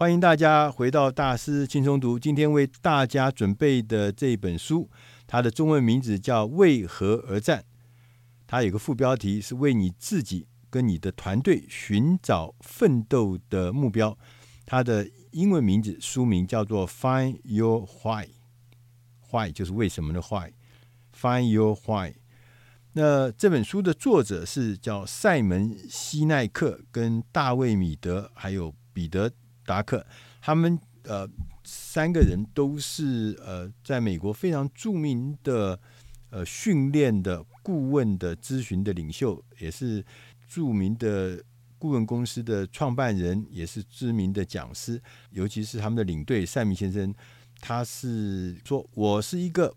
[0.00, 2.18] 欢迎大家回到大师轻松读。
[2.18, 4.88] 今天为大家准备的这本书，
[5.26, 7.58] 它的中文名字叫《为何而战》，
[8.46, 14.16] 它有个副标题是“为你自己跟你的团队寻找奋斗的目标”。
[14.64, 22.14] 它的英文名字书名叫做 “Find Your Why”，Why 就是为什么的 Why，Find Your Why。
[22.94, 29.30] 那这本书的作者是叫赛门西奈克、跟大卫米德，还有彼得。
[29.70, 30.04] 达克，
[30.40, 31.28] 他们呃
[31.62, 35.78] 三个人都是呃在美国非常著名的
[36.30, 40.04] 呃训练的顾问的咨询的领袖，也是
[40.48, 41.40] 著名的
[41.78, 45.00] 顾问公司的创办人，也是知名的讲师。
[45.30, 47.14] 尤其是他们的领队赛门先生，
[47.60, 49.72] 他是说我是一个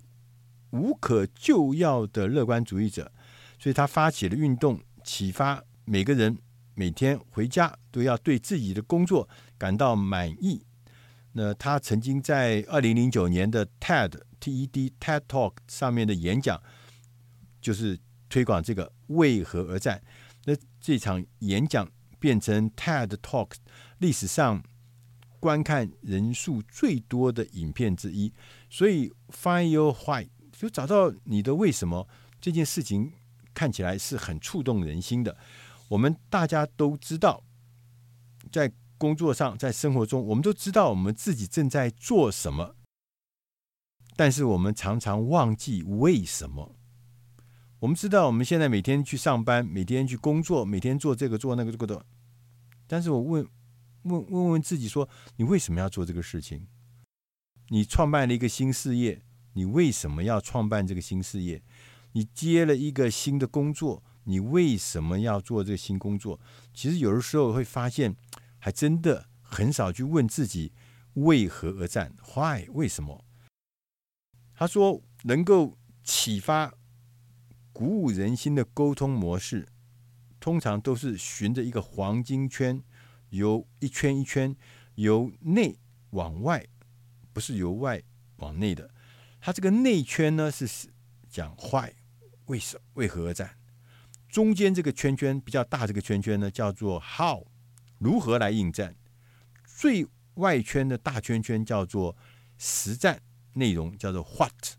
[0.72, 3.12] 无可救药的乐观主义者，
[3.60, 6.36] 所以他发起了运动，启发每个人。
[6.76, 9.28] 每天回家都要对自己的工作
[9.58, 10.66] 感到满意。
[11.34, 16.62] 那他曾经在二零零九年的 TED TED TED Talk 上面的演讲，
[17.60, 18.00] 就是
[18.30, 20.02] 推广这个为何而战。
[20.46, 23.54] 那这场演讲变成 TED Talk
[23.98, 24.64] 历史上
[25.40, 28.32] 观看人数最多的影片之一。
[28.70, 32.08] 所以 Find Your Why 就找到你的为什么，
[32.40, 33.12] 这件事情
[33.56, 35.36] 看起来是很触动人心的。
[35.94, 37.44] 我们大家都知道，
[38.52, 42.76] 在工作上，在生活中，我们都知道我们自己正在做什么，
[44.16, 46.76] 但是我们常常忘记为什么。
[47.80, 52.04] 我们知道我们现在每天去上班，每天去工作，每天做这个做那个这个的，
[52.88, 53.48] 但是我问
[54.04, 56.66] 问问问自己说，你为什么要做这个事情？
[57.70, 59.22] 你创办了一个新事业，
[59.54, 61.62] 你为什么要创办这个新事业？
[62.14, 64.02] 你接了一个新的工作。
[64.26, 66.40] 你为什么要做这个新工作？
[66.74, 68.16] 其实有的时候会发现，
[68.60, 70.72] 还真的很少去问自己
[71.14, 72.68] 为何而战，Why？
[72.70, 73.26] 为什么？
[74.56, 76.74] 他说，能够启发、
[77.72, 79.68] 鼓舞人心的沟通模式，
[80.40, 82.82] 通常都是循着一个黄金圈，
[83.30, 84.56] 由一圈一圈
[84.96, 85.80] 由内
[86.12, 86.66] 往外，
[87.34, 88.02] 不是由外
[88.38, 88.90] 往内的。
[89.42, 90.90] 他这个内圈呢，是
[91.30, 91.92] 讲 Why？
[92.46, 92.80] 为什？
[92.94, 93.58] 为何而战？
[94.34, 97.46] 中间这个圈圈比较大，这个圈圈呢叫做 How，
[98.00, 98.96] 如何来应战？
[99.64, 102.18] 最外圈的大圈圈叫做
[102.58, 103.22] 实战
[103.54, 104.78] 内容，叫做 What。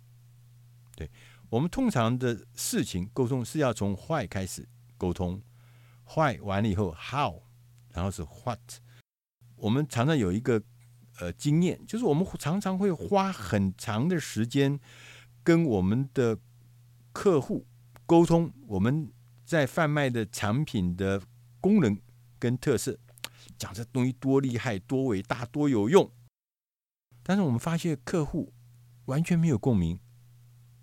[0.97, 1.09] 对，
[1.51, 5.41] 我们通常的事情沟通是要从 Why 开始沟通
[6.17, 7.43] ，Why 完了以后 How，
[7.93, 8.59] 然后是 What。
[9.55, 10.61] 我们常常有一个
[11.21, 14.81] 呃经验，就是我们常常会花很长的时间
[15.45, 16.41] 跟我们的
[17.13, 17.69] 客户
[18.05, 19.13] 沟通，我们。
[19.45, 21.23] 在贩卖的产品的
[21.61, 21.99] 功能
[22.39, 22.99] 跟特色，
[23.59, 26.11] 讲这东西多厉害、多伟大、多有用，
[27.23, 28.53] 但是我们发现客户
[29.07, 30.01] 完全没有共鸣，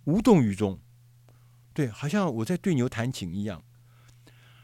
[0.05, 0.79] 无动于衷。
[1.73, 3.63] 对，好像我在对牛弹琴一样。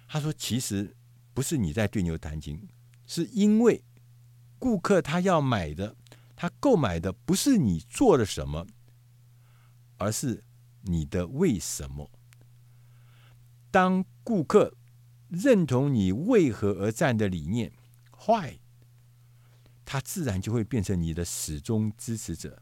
[0.07, 0.95] 他说：“其实
[1.33, 2.67] 不是你在对牛弹琴，
[3.05, 3.83] 是因为
[4.57, 5.95] 顾客他要买的，
[6.35, 8.65] 他购买的不是你做了什么，
[9.97, 10.43] 而是
[10.81, 12.09] 你的为什么。”
[13.69, 14.75] 当顾客
[15.29, 17.71] 认同你为何而战的理念
[18.25, 18.59] ，Why，
[19.83, 22.61] 他自然就会变成你的始终支持者。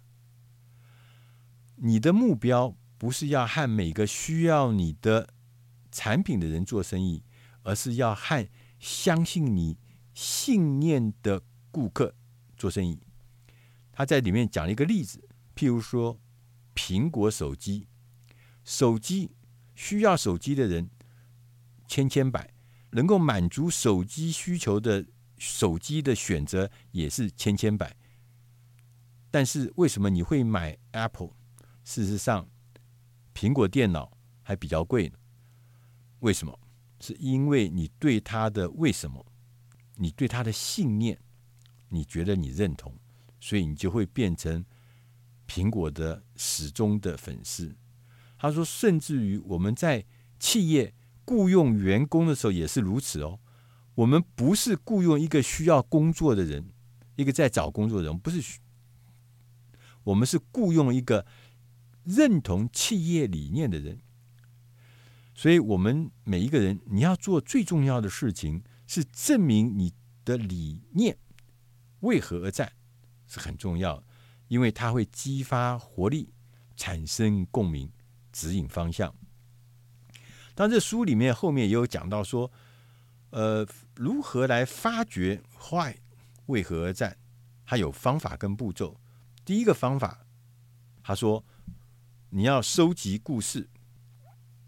[1.77, 5.33] 你的目标不是要和每个需要你的
[5.91, 7.23] 产品的人做生意，
[7.63, 8.47] 而是要和
[8.79, 9.77] 相信你
[10.13, 12.16] 信念的顾客
[12.57, 12.99] 做生意。
[13.91, 16.19] 他在里面讲了一个例子，譬如说
[16.73, 17.87] 苹果手机，
[18.63, 19.31] 手机
[19.75, 20.89] 需要手机的人。
[21.88, 22.53] 千千百，
[22.91, 25.06] 能够满足手机需求的
[25.38, 27.96] 手机的选择也是千千百。
[29.29, 31.31] 但是为什么你会买 Apple？
[31.84, 32.50] 事实上，
[33.34, 35.18] 苹果电脑还比较贵呢。
[36.19, 36.57] 为什么？
[37.01, 39.23] 是因为你对它的为什么，
[39.96, 41.19] 你对它的信念，
[41.90, 42.97] 你觉得你认同，
[43.40, 44.66] 所以你就会变成
[45.46, 47.76] 苹果的始终的粉丝。
[48.40, 50.05] 他说，甚至于我们在
[50.40, 50.94] 企业。
[51.25, 53.39] 雇佣员工的时候也是如此哦。
[53.95, 56.69] 我们不是雇佣一个需要工作的人，
[57.16, 58.59] 一个在找工作的人，不是。
[60.03, 61.25] 我们是雇佣一个
[62.03, 63.99] 认同企业理念的人。
[65.33, 69.93] 所以，我们每一个人，你要做最重要的事情，是证明你
[70.23, 71.17] 的理念
[72.01, 72.71] 为何而战，
[73.28, 74.03] 是很重要，
[74.47, 76.33] 因为它会激发活力，
[76.78, 77.91] 产生共鸣，
[78.31, 79.13] 指引方向。
[80.55, 82.49] 但这书里面后面也有讲到说，
[83.29, 85.97] 呃，如何来发掘坏
[86.47, 87.17] 为何而战？
[87.66, 88.99] 它有方法跟步骤。
[89.43, 90.25] 第一个方法，
[91.03, 91.43] 他说
[92.29, 93.69] 你要收集故事，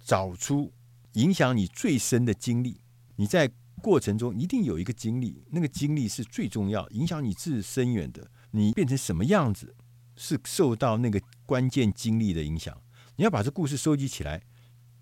[0.03, 0.73] 找出
[1.13, 2.81] 影响你最深的经历。
[3.15, 3.49] 你在
[3.81, 8.29] 过程中一定有一个经历，那个经历是最重要，影响你至深远的。
[8.51, 9.75] 你变成什么样子，
[10.15, 12.81] 是受到那个关键经历的影响。
[13.15, 14.43] 你要把这故事收集起来，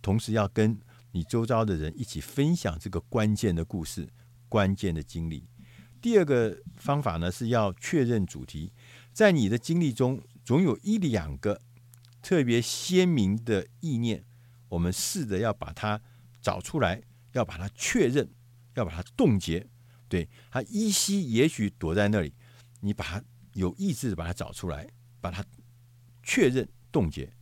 [0.05, 0.79] 同时要跟
[1.13, 4.07] 你周遭的人一起分享这个关键的故事、
[4.47, 5.47] 关键的经历。
[5.99, 8.71] 第二个方法呢，是要确认主题。
[9.11, 11.59] 在你的经历中，总有一两个
[12.21, 14.23] 特别鲜明的意念，
[14.69, 15.99] 我们试着要把它
[16.39, 17.01] 找出来，
[17.31, 18.29] 要把它确认，
[18.75, 19.65] 要把它冻结。
[20.07, 22.31] 对，它依稀也许躲在那里，
[22.81, 23.23] 你把它
[23.53, 24.87] 有意志的把它找出来，
[25.19, 25.43] 把它
[26.21, 27.34] 确认冻结。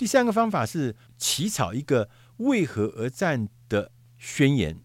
[0.00, 2.08] 第三个方法是起草一个
[2.38, 4.80] 为何而战的宣言，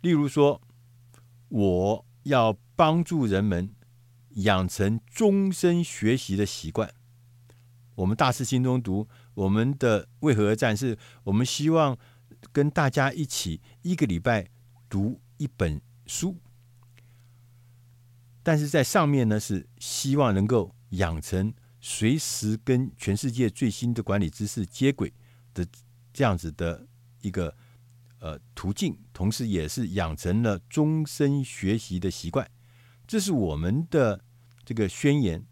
[0.00, 0.60] 例如说，
[1.48, 3.72] 我要帮助人们
[4.30, 6.92] 养成终身学习的习惯。
[7.94, 11.96] 我们大师心中读，我们的为何而战是我们希望
[12.50, 14.48] 跟大家一起一个礼拜
[14.88, 16.36] 读一本书，
[18.42, 21.54] 但是在上面呢是希望能够养成。
[21.90, 25.10] 随时跟全世界最新的管理知识接轨
[25.54, 25.66] 的
[26.12, 26.86] 这样子的
[27.22, 27.56] 一个
[28.20, 32.46] 呃途径，同时也是养成了终身学习的习惯。
[33.06, 34.22] 这是我们的
[34.66, 35.46] 这个宣言。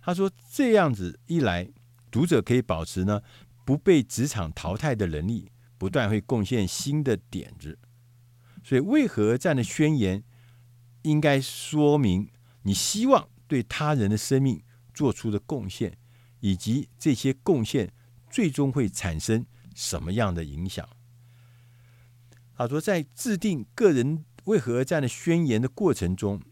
[0.00, 1.70] 他说这样子一来，
[2.10, 3.20] 读者可以保持呢
[3.66, 7.78] 不被职场淘汰的能力，不断会贡献新的点子。
[8.64, 10.24] 所以，为何这样的宣言
[11.02, 12.30] 应该说明
[12.62, 14.62] 你希望对他人的生命。
[14.98, 15.96] 做出的贡献，
[16.40, 17.92] 以及这些贡献
[18.28, 20.88] 最终会产生什么样的影响？
[22.56, 26.42] 他说，在制定个人为何而战的宣言的过程中，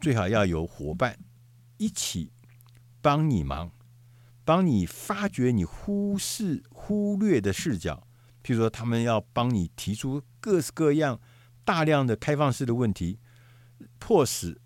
[0.00, 1.18] 最好要有伙伴
[1.76, 2.32] 一起
[3.02, 3.70] 帮你忙，
[4.42, 8.08] 帮你发掘你忽视、忽略的视角。
[8.42, 11.20] 譬如说，他们要帮你提出各式各样、
[11.62, 13.18] 大量的开放式的问题，
[13.98, 14.62] 迫使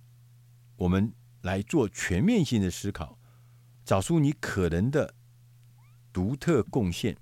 [0.76, 1.12] 我们。
[1.42, 3.18] 来做全面性的思考，
[3.84, 5.14] 找出你可能的
[6.12, 7.16] 独特贡献，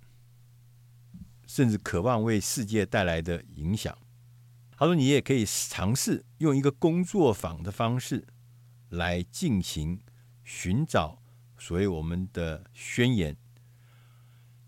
[1.47, 3.97] 甚至渴望为世界带来的影响。
[4.77, 8.27] 他说：“你也可以尝试用一个工作坊的方式
[8.89, 10.01] 来进行
[10.45, 11.23] 寻找
[11.59, 13.37] 所谓我们的宣言。”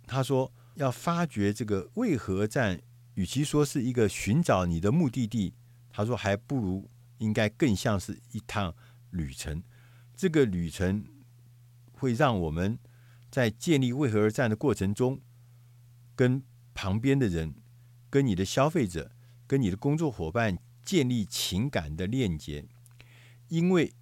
[0.06, 2.82] 他说：“要发掘这个为何而战，
[3.14, 5.54] 与其说是一个寻找你的目的地，
[5.90, 8.74] 他说还不如应该更像是一趟。”
[9.10, 9.62] 旅程，
[10.16, 11.04] 这个旅程
[11.92, 12.78] 会让我们
[13.30, 15.20] 在建立为何而战的过程中，
[16.14, 16.42] 跟
[16.74, 17.54] 旁边的人、
[18.08, 19.12] 跟你的消费者、
[19.46, 22.66] 跟你的工作伙伴建立情感的链接。
[23.48, 23.92] 因为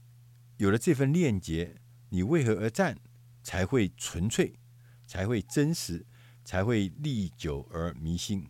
[0.59, 2.99] 有了这份链接，你为何而战
[3.43, 4.59] 才会纯粹，
[5.07, 6.07] 才会真实，
[6.45, 8.49] 才会历久而弥新。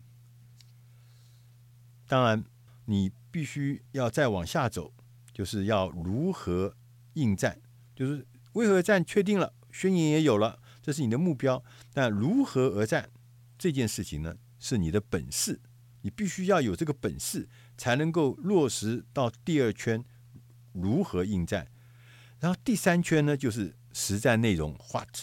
[2.05, 2.43] 当然，
[2.85, 4.93] 你必须要再往下走。
[5.39, 6.75] 就是要如何
[7.13, 7.61] 应战，
[7.95, 11.63] 就是为何战确定了，宣言也有了，这是你的目标。
[11.93, 13.09] 但如何而战
[13.57, 15.61] 这件事情呢，是你的本事，
[16.01, 17.47] 你必须要有这个本事，
[17.77, 20.03] 才能够落实到第二圈
[20.73, 21.69] 如何应战。
[22.41, 25.19] 然后第三圈呢，就是实战内容，what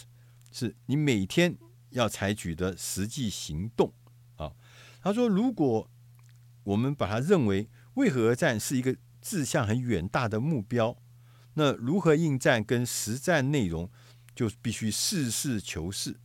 [0.51, 1.55] 是你每天
[1.91, 3.93] 要采取的实际行动
[4.37, 4.53] 啊。
[4.99, 5.87] 他说，如果
[6.63, 8.97] 我们把它认为为何而战是一个。
[9.29, 10.97] 志向很远大的目标，
[11.55, 13.91] 那如何应战跟实战内容
[14.33, 16.17] 就必须实事求是，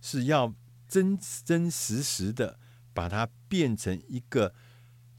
[0.00, 0.54] 是要
[0.88, 2.58] 真真实实的
[2.94, 4.54] 把它变成一个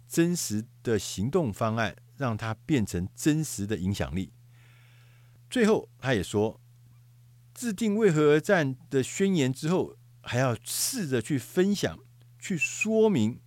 [0.08, 4.34] 真实的行动方案，让它变成真实的影响力。
[5.48, 6.60] 最后，他也说，
[7.54, 12.00] 制定为何而战的宣言之后，还要试着去分享、
[12.40, 13.40] 去说明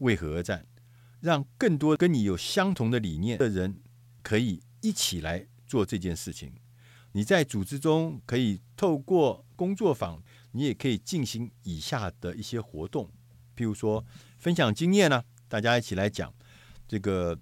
[0.00, 0.66] 为何而战。
[1.20, 3.80] 让更多跟你有相同的理念的人
[4.22, 6.52] 可以一起来做这件事情。
[7.12, 13.10] 你在组织中可以透过工作坊，你也可以进行以下的一些活动，
[13.56, 14.04] 譬如说
[14.38, 16.32] 分享经验呢、大家一起来讲
[16.86, 17.38] 这个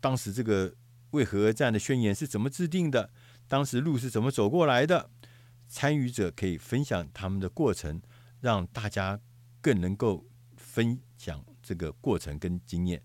[0.00, 0.74] 当时这个
[1.10, 3.10] 为何而战的宣言是怎么制定的，
[3.46, 5.10] 当时路是怎么走过来的。
[5.68, 8.00] 参与者可以分享他们的过程，
[8.40, 9.20] 让大家
[9.60, 11.44] 更能够分享。
[11.68, 13.02] 这个过程跟经验，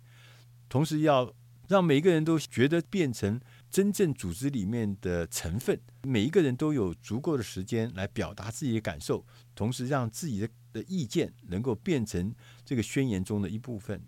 [0.69, 1.35] 同时要
[1.67, 14.01] 让每一个人都觉得变成真正组织里面的成分，每一个人都有足够的时间来表达自己的感受，同时让自己的的意见能够变成这个宣言中的一部分。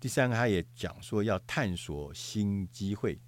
[0.00, 3.20] 第三个，他也讲说要探索新机会。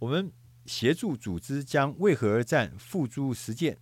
[0.00, 0.32] 我们
[0.66, 3.78] 协助组织将为何而战付诸实践，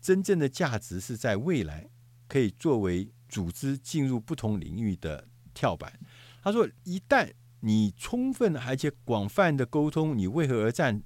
[0.00, 1.90] 真正的价值是在未来，
[2.28, 5.98] 可以作为组织进入不同领域的跳板。
[6.42, 11.02] 他说，一旦你充分而且广泛的沟通你为何而战，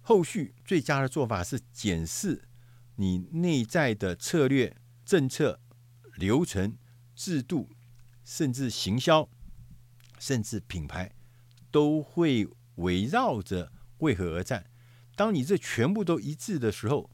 [0.00, 2.48] 后续最佳的做法是检视
[2.96, 5.60] 你内在的策略、政策、
[6.16, 6.76] 流程、
[7.14, 7.68] 制度，
[8.24, 9.28] 甚至行销，
[10.18, 11.14] 甚至品牌，
[11.70, 12.48] 都会。
[12.76, 14.64] 围绕着为何而战？
[15.14, 17.10] 当你这全部都一致的时候，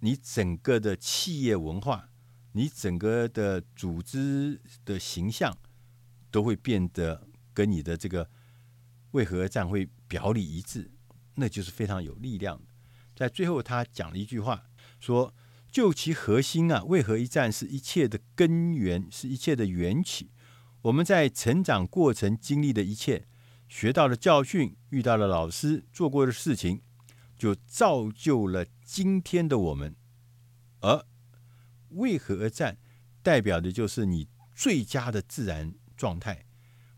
[0.00, 2.10] 你整个的企业文化，
[2.52, 5.56] 你整个的组织的形象，
[6.30, 8.28] 都会变得跟你的这个
[9.12, 10.90] 为何而战会表里一致，
[11.34, 12.64] 那就是非常有力量的。
[13.14, 14.64] 在最后，他讲了一句话，
[15.00, 15.34] 说
[15.70, 20.30] ：“就其核心啊，为何一战是一切的根源，是一切的缘起。
[20.82, 23.26] 我们在成长过程经历的一切。”
[23.68, 26.80] 学到了教训，遇到了老师，做过的事情，
[27.36, 29.94] 就造就了今天的我们。
[30.80, 31.04] 而
[31.90, 32.78] 为何而战，
[33.22, 36.44] 代表的就是你最佳的自然状态，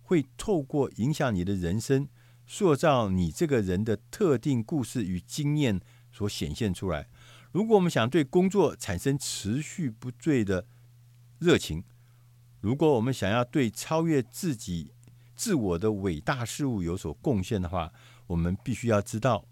[0.03, 2.09] 会透过影响你的人生，
[2.47, 5.81] 塑造你这个人的特定故事与经验
[6.11, 7.09] 所显现出来。
[7.53, 10.67] 如果我们想对工作产生持续不坠的
[11.39, 11.83] 热情，
[12.61, 14.93] 如果我们想要对超越自己，
[15.35, 17.93] 自我的伟大事物有所贡献的话，
[18.27, 19.47] 我们必须要知道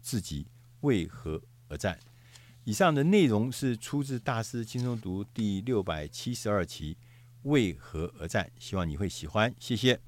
[0.00, 0.46] 自己
[0.80, 1.98] 为何而战。
[2.64, 6.94] 以上的内容是出自《大师轻松读》第六百七十二期
[7.42, 9.54] 《为何而战》，希望你会喜欢。
[9.58, 10.04] 谢谢。